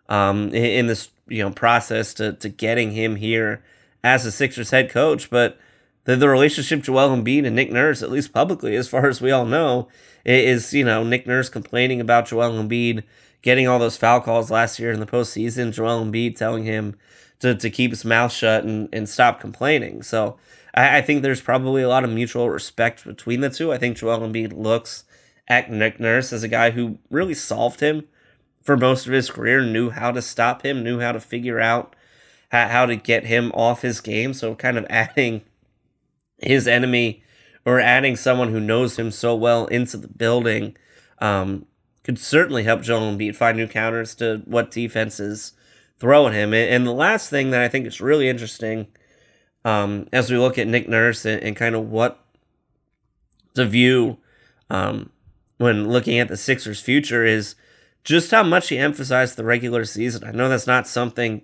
um, 0.09 0.51
in 0.55 0.87
this 0.87 1.11
you 1.29 1.43
know 1.43 1.51
process 1.51 2.15
to 2.15 2.33
to 2.35 2.49
getting 2.49 2.93
him 2.93 3.17
here 3.17 3.63
as 4.03 4.25
a 4.25 4.33
Sixers 4.33 4.71
head 4.71 4.91
coach. 4.91 5.31
But 5.31 5.59
the 6.05 6.17
the 6.17 6.29
relationship 6.29 6.83
Joel 6.83 7.17
Embiid 7.17 7.47
and 7.47 7.57
Nick 7.57 7.71
Nurse, 7.71 8.03
at 8.03 8.11
least 8.11 8.33
publicly, 8.33 8.77
as 8.77 8.89
far 8.89 9.07
as 9.09 9.21
we 9.21 9.31
all 9.31 9.47
know, 9.47 9.89
is 10.25 10.73
you 10.73 10.85
know 10.85 11.05
Nick 11.05 11.27
Nurse 11.27 11.49
complaining 11.49 12.01
about 12.01 12.27
Joel 12.27 12.53
Embiid 12.53 13.03
getting 13.43 13.69
all 13.69 13.79
those 13.79 13.97
foul 13.97 14.21
calls 14.21 14.51
last 14.51 14.79
year 14.79 14.91
in 14.91 15.01
the 15.01 15.07
postseason. 15.07 15.73
Joel 15.73 16.05
Embiid 16.05 16.37
telling 16.37 16.65
him 16.65 16.97
to, 17.41 17.55
to 17.55 17.71
keep 17.71 17.91
his 17.91 18.05
mouth 18.05 18.33
shut 18.33 18.65
and, 18.65 18.89
and 18.93 19.09
stop 19.09 19.41
complaining. 19.41 20.03
So 20.03 20.37
I, 20.75 20.99
I 20.99 21.03
think 21.03 21.23
there's 21.23 21.41
probably 21.41 21.83
a 21.83 21.89
lot 21.89 22.05
of 22.05 22.11
mutual 22.11 22.51
respect 22.51 23.05
between 23.05 23.41
the 23.41 23.51
two. 23.51 23.73
I 23.73 23.79
think 23.79 23.97
Joel 23.97 24.21
Embiid 24.21 24.57
looks 24.57 25.05
at 25.47 25.71
Nick 25.71 26.01
Nurse 26.01 26.33
as 26.33 26.43
a 26.43 26.49
guy 26.49 26.71
who 26.71 26.99
really 27.11 27.35
solved 27.35 27.81
him 27.81 28.09
for 28.69 28.77
most 28.77 29.07
of 29.07 29.15
his 29.15 29.31
career, 29.31 29.65
knew 29.65 29.89
how 29.89 30.13
to 30.13 30.21
stop 30.21 30.61
him, 30.61 30.85
knew 30.85 31.01
how 31.01 31.11
to 31.11 31.21
figure 31.21 31.59
out 31.59 31.97
how, 32.51 32.85
to 32.85 32.97
get 32.97 33.25
him 33.25 33.51
off 33.53 33.81
his 33.81 34.03
game. 34.03 34.35
So, 34.35 34.55
kind 34.55 34.77
of 34.77 34.85
adding 34.91 35.41
his 36.37 36.69
enemy 36.69 37.23
or 37.65 37.81
adding 37.81 38.15
someone 38.15 38.51
who 38.51 38.61
knows 38.61 38.99
him 38.99 39.11
so 39.11 39.35
well 39.35 39.65
into 39.69 39.97
the 39.97 40.07
building 40.07 40.77
um, 41.19 41.65
could 42.05 42.19
certainly 42.19 42.65
help 42.65 42.83
Joel 42.83 43.17
Embiid 43.17 43.37
find 43.37 43.57
new 43.57 43.67
counters 43.67 44.15
to 44.17 44.43
what 44.45 44.71
defenses 44.71 45.55
throw 45.99 46.27
at 46.27 46.35
him. 46.35 46.53
And, 46.53 46.87
the 46.87 46.93
last 46.93 47.31
thing 47.31 47.51
that 47.53 47.63
I 47.63 47.69
think 47.69 47.87
is 47.87 48.03
really 48.03 48.29
interesting 48.29 48.89
um, 49.65 50.09
as 50.13 50.31
we 50.31 50.37
look 50.37 50.59
at 50.59 50.69
Nick 50.69 50.91
Nurse 50.91 51.25
and, 51.25 51.43
and 51.43 51.57
kind 51.57 51.75
of 51.75 51.89
what 51.89 52.23
to 53.55 53.65
view 53.65 54.19
um, 54.69 55.09
when 55.57 55.89
looking 55.89 56.19
at 56.19 56.29
the 56.29 56.37
Sixers' 56.37 56.83
future 56.83 57.25
is 57.25 57.55
just 58.05 58.31
how 58.31 58.43
much 58.43 58.69
he 58.69 58.79
emphasized 58.79 59.37
the 59.37 59.45
regular 59.45 59.85
season. 59.85 60.25
I 60.25 60.33
know 60.33 60.49
that's 60.49 60.67
not 60.67 60.89
something 60.89 61.43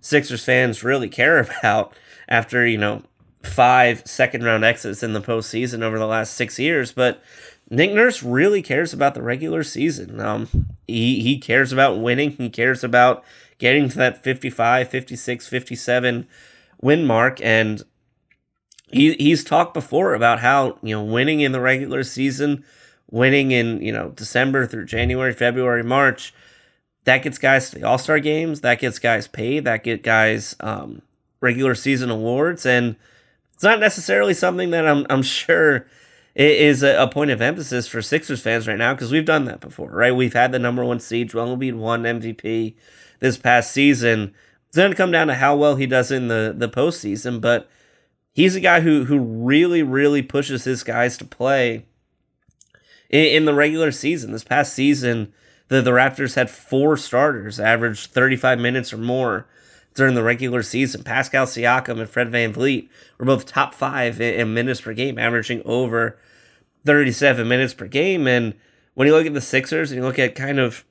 Sixers 0.00 0.44
fans 0.44 0.84
really 0.84 1.08
care 1.08 1.38
about 1.58 1.94
after, 2.28 2.66
you 2.66 2.78
know, 2.78 3.02
five 3.42 4.02
second 4.06 4.44
round 4.44 4.64
exits 4.64 5.02
in 5.02 5.14
the 5.14 5.20
postseason 5.20 5.82
over 5.82 5.98
the 5.98 6.06
last 6.06 6.34
six 6.34 6.58
years, 6.58 6.92
but 6.92 7.22
Nick 7.68 7.92
Nurse 7.92 8.22
really 8.22 8.62
cares 8.62 8.92
about 8.92 9.14
the 9.14 9.22
regular 9.22 9.62
season. 9.62 10.20
Um, 10.20 10.48
he, 10.86 11.20
he 11.20 11.38
cares 11.38 11.72
about 11.72 11.98
winning. 11.98 12.32
He 12.32 12.50
cares 12.50 12.84
about 12.84 13.24
getting 13.58 13.88
to 13.88 13.96
that 13.98 14.22
55, 14.22 14.88
56, 14.88 15.48
57 15.48 16.28
win 16.80 17.06
mark. 17.06 17.40
And 17.40 17.82
he, 18.90 19.14
he's 19.14 19.42
talked 19.42 19.72
before 19.72 20.12
about 20.12 20.40
how, 20.40 20.78
you 20.82 20.94
know, 20.94 21.02
winning 21.02 21.40
in 21.40 21.52
the 21.52 21.60
regular 21.60 22.02
season– 22.02 22.64
winning 23.12 23.52
in 23.52 23.80
you 23.80 23.92
know 23.92 24.08
December 24.08 24.66
through 24.66 24.86
January, 24.86 25.32
February, 25.32 25.84
March, 25.84 26.34
that 27.04 27.22
gets 27.22 27.38
guys 27.38 27.70
to 27.70 27.78
the 27.78 27.86
All 27.86 27.98
Star 27.98 28.18
games, 28.18 28.62
that 28.62 28.80
gets 28.80 28.98
guys 28.98 29.28
paid, 29.28 29.64
that 29.64 29.84
get 29.84 30.02
guys 30.02 30.56
um, 30.58 31.02
regular 31.40 31.76
season 31.76 32.10
awards, 32.10 32.66
and 32.66 32.96
it's 33.54 33.62
not 33.62 33.78
necessarily 33.78 34.34
something 34.34 34.70
that 34.70 34.88
I'm 34.88 35.06
I'm 35.08 35.22
sure 35.22 35.86
is 36.34 36.82
a, 36.82 37.00
a 37.00 37.06
point 37.06 37.30
of 37.30 37.42
emphasis 37.42 37.86
for 37.86 38.00
Sixers 38.00 38.40
fans 38.40 38.66
right 38.66 38.78
now 38.78 38.94
because 38.94 39.12
we've 39.12 39.24
done 39.24 39.44
that 39.44 39.60
before, 39.60 39.90
right? 39.90 40.16
We've 40.16 40.32
had 40.32 40.50
the 40.50 40.58
number 40.58 40.82
one 40.82 40.98
seed, 40.98 41.28
Joel 41.28 41.56
Embiid 41.56 41.74
won 41.74 42.04
MVP 42.04 42.74
this 43.20 43.36
past 43.36 43.70
season. 43.70 44.34
It's 44.68 44.78
going 44.78 44.90
to 44.90 44.96
come 44.96 45.10
down 45.10 45.26
to 45.26 45.34
how 45.34 45.54
well 45.54 45.76
he 45.76 45.86
does 45.86 46.10
in 46.10 46.28
the 46.28 46.54
the 46.56 46.68
postseason, 46.68 47.40
but 47.40 47.68
he's 48.32 48.56
a 48.56 48.60
guy 48.60 48.80
who 48.80 49.04
who 49.04 49.18
really 49.18 49.82
really 49.82 50.22
pushes 50.22 50.64
his 50.64 50.82
guys 50.82 51.18
to 51.18 51.26
play 51.26 51.84
in, 53.12 53.24
in 53.26 53.44
the 53.44 53.54
regular 53.54 53.92
season. 53.92 54.32
This 54.32 54.42
past 54.42 54.72
season, 54.72 55.32
the, 55.68 55.80
the 55.80 55.92
Raptors 55.92 56.34
had 56.34 56.50
four 56.50 56.96
starters, 56.96 57.60
averaged 57.60 58.10
35 58.10 58.58
minutes 58.58 58.92
or 58.92 58.98
more 58.98 59.46
during 59.94 60.14
the 60.14 60.22
regular 60.22 60.62
season. 60.62 61.04
Pascal 61.04 61.46
Siakam 61.46 62.00
and 62.00 62.08
Fred 62.08 62.30
Van 62.30 62.52
VanVleet 62.52 62.88
were 63.18 63.26
both 63.26 63.46
top 63.46 63.74
five 63.74 64.20
in, 64.20 64.34
in 64.34 64.54
minutes 64.54 64.80
per 64.80 64.94
game, 64.94 65.18
averaging 65.18 65.62
over 65.64 66.18
37 66.84 67.46
minutes 67.46 67.74
per 67.74 67.86
game. 67.86 68.26
And 68.26 68.54
when 68.94 69.06
you 69.06 69.14
look 69.14 69.26
at 69.26 69.34
the 69.34 69.40
Sixers 69.40 69.92
and 69.92 70.00
you 70.00 70.04
look 70.04 70.18
at 70.18 70.34
kind 70.34 70.58
of 70.58 70.84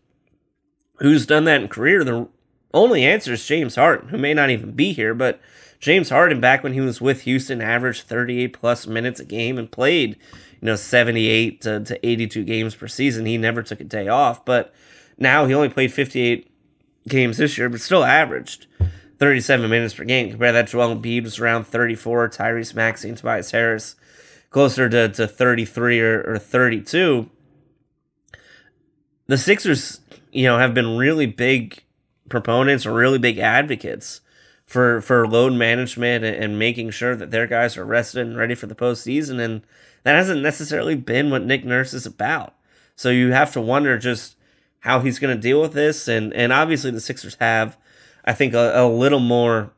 who's 0.98 1.25
done 1.25 1.46
that 1.46 1.62
in 1.62 1.68
career, 1.68 2.04
the 2.04 2.28
only 2.74 3.04
answer 3.04 3.34
is 3.34 3.46
James 3.46 3.75
Harden, 3.75 4.10
who 4.10 4.18
may 4.18 4.34
not 4.34 4.50
even 4.50 4.72
be 4.72 4.94
here, 4.94 5.13
but 5.13 5.42
James 5.80 6.10
Harden, 6.10 6.40
back 6.40 6.63
when 6.63 6.74
he 6.74 6.80
was 6.80 7.01
with 7.01 7.22
Houston, 7.24 7.60
averaged 7.60 8.04
38 8.04 8.54
plus 8.54 8.86
minutes 8.86 9.20
a 9.20 9.25
game 9.25 9.58
and 9.58 9.72
played 9.72 10.16
you 10.62 10.68
know 10.68 10.75
78 10.75 11.62
to, 11.62 11.80
to 11.82 12.08
82 12.08 12.44
games 12.44 12.75
per 12.75 12.88
season. 12.88 13.25
He 13.25 13.38
never 13.38 13.63
took 13.63 13.82
a 13.82 13.86
day 13.86 14.08
off, 14.08 14.46
but 14.46 14.74
now 15.18 15.46
he 15.46 15.53
only 15.53 15.70
played 15.70 15.91
58 15.91 16.50
games 17.08 17.38
this 17.38 17.58
year, 17.58 17.70
but 17.70 17.82
still 17.82 18.03
averaged 18.03 18.68
37 19.20 19.70
minutes 19.70 19.94
per 19.94 20.03
game. 20.03 20.30
Compare 20.30 20.51
that 20.51 20.68
to 20.68 20.72
Joel 20.72 20.96
Embiid 20.96 21.24
was 21.24 21.39
around 21.39 21.65
34, 21.65 22.30
Tyrese 22.30 22.75
Maxey 22.75 23.10
and 23.10 23.18
Tobias 23.18 23.51
Harris 23.51 23.96
closer 24.51 24.88
to, 24.89 25.10
to 25.10 25.27
33 25.27 26.00
or, 26.00 26.24
or 26.24 26.38
32. 26.38 27.30
The 29.27 29.38
Sixers, 29.38 30.01
you 30.32 30.44
know, 30.44 30.60
have 30.60 30.74
been 30.74 30.98
really 30.98 31.25
big 31.25 31.84
proponents 32.30 32.86
or 32.86 32.94
really 32.94 33.18
big 33.18 33.39
advocates 33.39 34.22
for 34.65 35.01
for 35.01 35.27
load 35.27 35.53
management 35.53 36.24
and, 36.24 36.36
and 36.36 36.60
making 36.60 36.91
sure 36.91 37.15
that 37.15 37.32
their 37.32 37.48
guys 37.48 37.75
are 37.77 37.86
rested 37.86 38.25
and 38.25 38.38
ready 38.38 38.56
for 38.56 38.68
the 38.68 38.75
postseason. 38.75 39.39
And 39.39 39.62
that 40.03 40.15
hasn't 40.15 40.41
necessarily 40.41 40.96
been 40.96 41.29
what 41.29 41.46
Nick 41.46 41.65
Nurse 41.65 41.93
is 41.93 42.05
about. 42.05 42.55
So 42.96 43.10
you 43.10 43.31
have 43.31 43.51
to 43.53 43.62
wonder 43.62 43.98
just 43.98 44.36
how 44.81 45.00
he's 45.00 45.20
going 45.20 45.36
to 45.36 45.41
deal 45.41 45.62
with 45.62 45.74
this. 45.74 46.08
And 46.08 46.34
and 46.34 46.51
obviously 46.51 46.91
the 46.91 47.01
Sixers 47.01 47.38
have, 47.39 47.77
I 48.25 48.34
think, 48.34 48.53
a, 48.53 48.72
a 48.75 48.88
little 48.88 49.20
more 49.20 49.72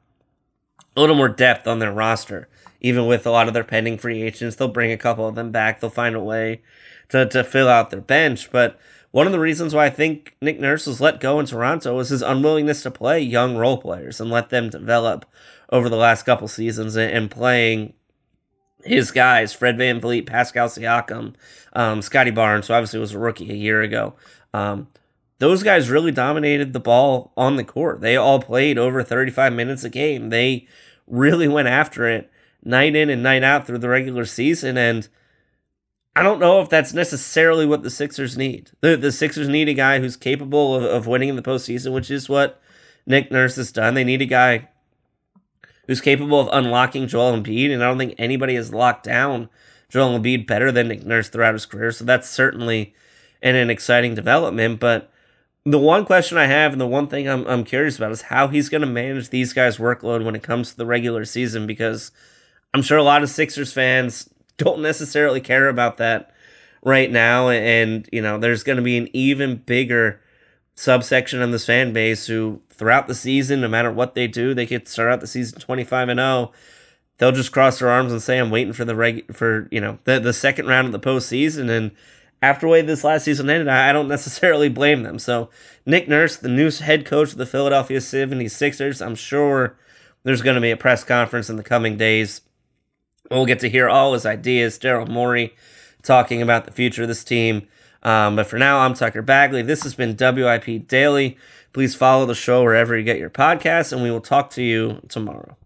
a 0.95 1.01
little 1.01 1.15
more 1.15 1.29
depth 1.29 1.67
on 1.67 1.79
their 1.79 1.93
roster. 1.93 2.47
Even 2.81 3.07
with 3.07 3.25
a 3.25 3.31
lot 3.31 3.47
of 3.47 3.53
their 3.53 3.63
pending 3.63 3.97
free 3.97 4.21
agents, 4.21 4.57
they'll 4.57 4.67
bring 4.67 4.91
a 4.91 4.97
couple 4.97 5.25
of 5.25 5.35
them 5.35 5.51
back. 5.51 5.79
They'll 5.79 5.89
find 5.89 6.15
a 6.15 6.19
way 6.19 6.61
to, 7.09 7.25
to 7.27 7.43
fill 7.43 7.69
out 7.69 7.91
their 7.91 8.01
bench. 8.01 8.51
But 8.51 8.77
one 9.11 9.25
of 9.25 9.31
the 9.31 9.39
reasons 9.39 9.73
why 9.73 9.85
I 9.85 9.89
think 9.89 10.35
Nick 10.41 10.59
Nurse 10.59 10.85
was 10.85 10.99
let 10.99 11.21
go 11.21 11.39
in 11.39 11.45
Toronto 11.45 11.95
was 11.95 12.09
his 12.09 12.21
unwillingness 12.21 12.83
to 12.83 12.91
play 12.91 13.21
young 13.21 13.55
role 13.55 13.77
players 13.77 14.19
and 14.19 14.29
let 14.29 14.49
them 14.49 14.69
develop 14.69 15.25
over 15.69 15.87
the 15.87 15.95
last 15.95 16.23
couple 16.23 16.47
seasons 16.47 16.95
and, 16.95 17.11
and 17.11 17.31
playing 17.31 17.93
his 18.83 19.11
guys, 19.11 19.53
Fred 19.53 19.77
Van 19.77 19.99
VanVleet, 19.99 20.25
Pascal 20.25 20.67
Siakam, 20.67 21.33
um, 21.73 22.01
Scottie 22.01 22.31
Barnes, 22.31 22.67
who 22.67 22.73
obviously 22.73 22.99
was 22.99 23.13
a 23.13 23.19
rookie 23.19 23.51
a 23.51 23.55
year 23.55 23.81
ago. 23.81 24.13
Um, 24.53 24.87
those 25.39 25.63
guys 25.63 25.89
really 25.89 26.11
dominated 26.11 26.73
the 26.73 26.79
ball 26.79 27.33
on 27.35 27.55
the 27.55 27.63
court. 27.63 28.01
They 28.01 28.15
all 28.15 28.41
played 28.41 28.77
over 28.77 29.03
35 29.03 29.53
minutes 29.53 29.83
a 29.83 29.89
game. 29.89 30.29
They 30.29 30.67
really 31.07 31.47
went 31.47 31.67
after 31.67 32.07
it 32.07 32.31
night 32.63 32.95
in 32.95 33.09
and 33.09 33.23
night 33.23 33.43
out 33.43 33.67
through 33.67 33.79
the 33.79 33.89
regular 33.89 34.25
season. 34.25 34.77
And 34.77 35.07
I 36.15 36.23
don't 36.23 36.39
know 36.39 36.61
if 36.61 36.69
that's 36.69 36.93
necessarily 36.93 37.65
what 37.65 37.83
the 37.83 37.89
Sixers 37.89 38.37
need. 38.37 38.71
The, 38.81 38.95
the 38.95 39.11
Sixers 39.11 39.49
need 39.49 39.67
a 39.67 39.73
guy 39.73 39.99
who's 39.99 40.15
capable 40.15 40.75
of, 40.75 40.83
of 40.83 41.07
winning 41.07 41.29
in 41.29 41.35
the 41.35 41.41
postseason, 41.41 41.93
which 41.93 42.11
is 42.11 42.29
what 42.29 42.61
Nick 43.05 43.31
Nurse 43.31 43.55
has 43.57 43.71
done. 43.71 43.95
They 43.95 44.03
need 44.03 44.21
a 44.21 44.27
guy 44.27 44.69
who's 45.87 46.01
capable 46.01 46.39
of 46.39 46.49
unlocking 46.51 47.07
Joel 47.07 47.37
Embiid, 47.37 47.71
and 47.71 47.83
I 47.83 47.87
don't 47.87 47.97
think 47.97 48.15
anybody 48.17 48.55
has 48.55 48.73
locked 48.73 49.03
down 49.03 49.49
Joel 49.89 50.17
Embiid 50.19 50.47
better 50.47 50.71
than 50.71 50.87
Nick 50.87 51.05
Nurse 51.05 51.29
throughout 51.29 51.53
his 51.53 51.65
career. 51.65 51.91
So 51.91 52.05
that's 52.05 52.29
certainly 52.29 52.95
an, 53.41 53.55
an 53.55 53.69
exciting 53.69 54.15
development. 54.15 54.79
But 54.79 55.11
the 55.65 55.79
one 55.79 56.05
question 56.05 56.37
I 56.37 56.47
have, 56.47 56.71
and 56.71 56.81
the 56.81 56.87
one 56.87 57.07
thing 57.07 57.29
I'm, 57.29 57.45
I'm 57.45 57.63
curious 57.63 57.97
about, 57.97 58.11
is 58.11 58.23
how 58.23 58.47
he's 58.47 58.69
going 58.69 58.81
to 58.81 58.87
manage 58.87 59.29
these 59.29 59.53
guys' 59.53 59.77
workload 59.77 60.25
when 60.25 60.35
it 60.35 60.43
comes 60.43 60.71
to 60.71 60.77
the 60.77 60.85
regular 60.85 61.25
season, 61.25 61.67
because 61.67 62.11
I'm 62.73 62.81
sure 62.81 62.97
a 62.97 63.03
lot 63.03 63.21
of 63.21 63.29
Sixers 63.29 63.71
fans 63.71 64.29
don't 64.57 64.81
necessarily 64.81 65.41
care 65.41 65.69
about 65.69 65.97
that 65.97 66.33
right 66.81 67.11
now. 67.11 67.49
And, 67.49 68.09
you 68.11 68.21
know, 68.21 68.39
there's 68.39 68.63
going 68.63 68.77
to 68.77 68.81
be 68.81 68.97
an 68.97 69.09
even 69.13 69.57
bigger 69.57 70.19
subsection 70.75 71.39
of 71.41 71.51
this 71.51 71.67
fan 71.67 71.93
base 71.93 72.25
who 72.25 72.61
throughout 72.73 73.07
the 73.07 73.15
season, 73.15 73.61
no 73.61 73.67
matter 73.67 73.91
what 73.91 74.15
they 74.15 74.27
do, 74.27 74.53
they 74.53 74.65
could 74.65 74.87
start 74.87 75.11
out 75.11 75.21
the 75.21 75.27
season 75.27 75.59
25 75.59 76.09
and 76.09 76.19
0. 76.19 76.51
They'll 77.17 77.31
just 77.31 77.51
cross 77.51 77.79
their 77.79 77.89
arms 77.89 78.11
and 78.11 78.21
say, 78.21 78.39
I'm 78.39 78.49
waiting 78.49 78.73
for 78.73 78.85
the 78.85 78.95
reg 78.95 79.33
for, 79.33 79.67
you 79.71 79.79
know, 79.79 79.99
the, 80.03 80.19
the 80.19 80.33
second 80.33 80.67
round 80.67 80.87
of 80.87 80.91
the 80.91 80.99
postseason. 80.99 81.69
And 81.69 81.91
after 82.41 82.65
the 82.65 82.71
way 82.71 82.81
this 82.81 83.03
last 83.03 83.25
season 83.25 83.49
ended, 83.49 83.67
I 83.67 83.93
don't 83.93 84.07
necessarily 84.09 84.69
blame 84.69 85.03
them. 85.03 85.19
So 85.19 85.49
Nick 85.85 86.07
Nurse, 86.07 86.35
the 86.35 86.49
new 86.49 86.71
head 86.71 87.05
coach 87.05 87.31
of 87.31 87.37
the 87.37 87.45
Philadelphia 87.45 87.99
76ers, 87.99 89.05
I'm 89.05 89.15
sure 89.15 89.77
there's 90.23 90.41
going 90.41 90.55
to 90.55 90.61
be 90.61 90.71
a 90.71 90.77
press 90.77 91.03
conference 91.03 91.49
in 91.49 91.57
the 91.57 91.63
coming 91.63 91.97
days. 91.97 92.41
We'll 93.29 93.45
get 93.45 93.59
to 93.59 93.69
hear 93.69 93.87
all 93.87 94.13
his 94.13 94.25
ideas. 94.25 94.79
Daryl 94.79 95.07
Morey 95.07 95.55
talking 96.01 96.41
about 96.41 96.65
the 96.65 96.71
future 96.71 97.03
of 97.03 97.07
this 97.07 97.23
team. 97.23 97.67
Um, 98.01 98.35
but 98.35 98.47
for 98.47 98.57
now, 98.57 98.79
I'm 98.79 98.93
Tucker 98.93 99.21
Bagley. 99.21 99.61
This 99.61 99.83
has 99.83 99.95
been 99.95 100.17
WIP 100.17 100.87
Daily. 100.87 101.37
Please 101.73 101.95
follow 101.95 102.25
the 102.25 102.35
show 102.35 102.61
wherever 102.61 102.95
you 102.95 103.03
get 103.03 103.17
your 103.17 103.31
podcasts, 103.31 103.91
and 103.91 104.03
we 104.03 104.11
will 104.11 104.21
talk 104.21 104.51
to 104.51 104.61
you 104.63 105.01
tomorrow. 105.09 105.57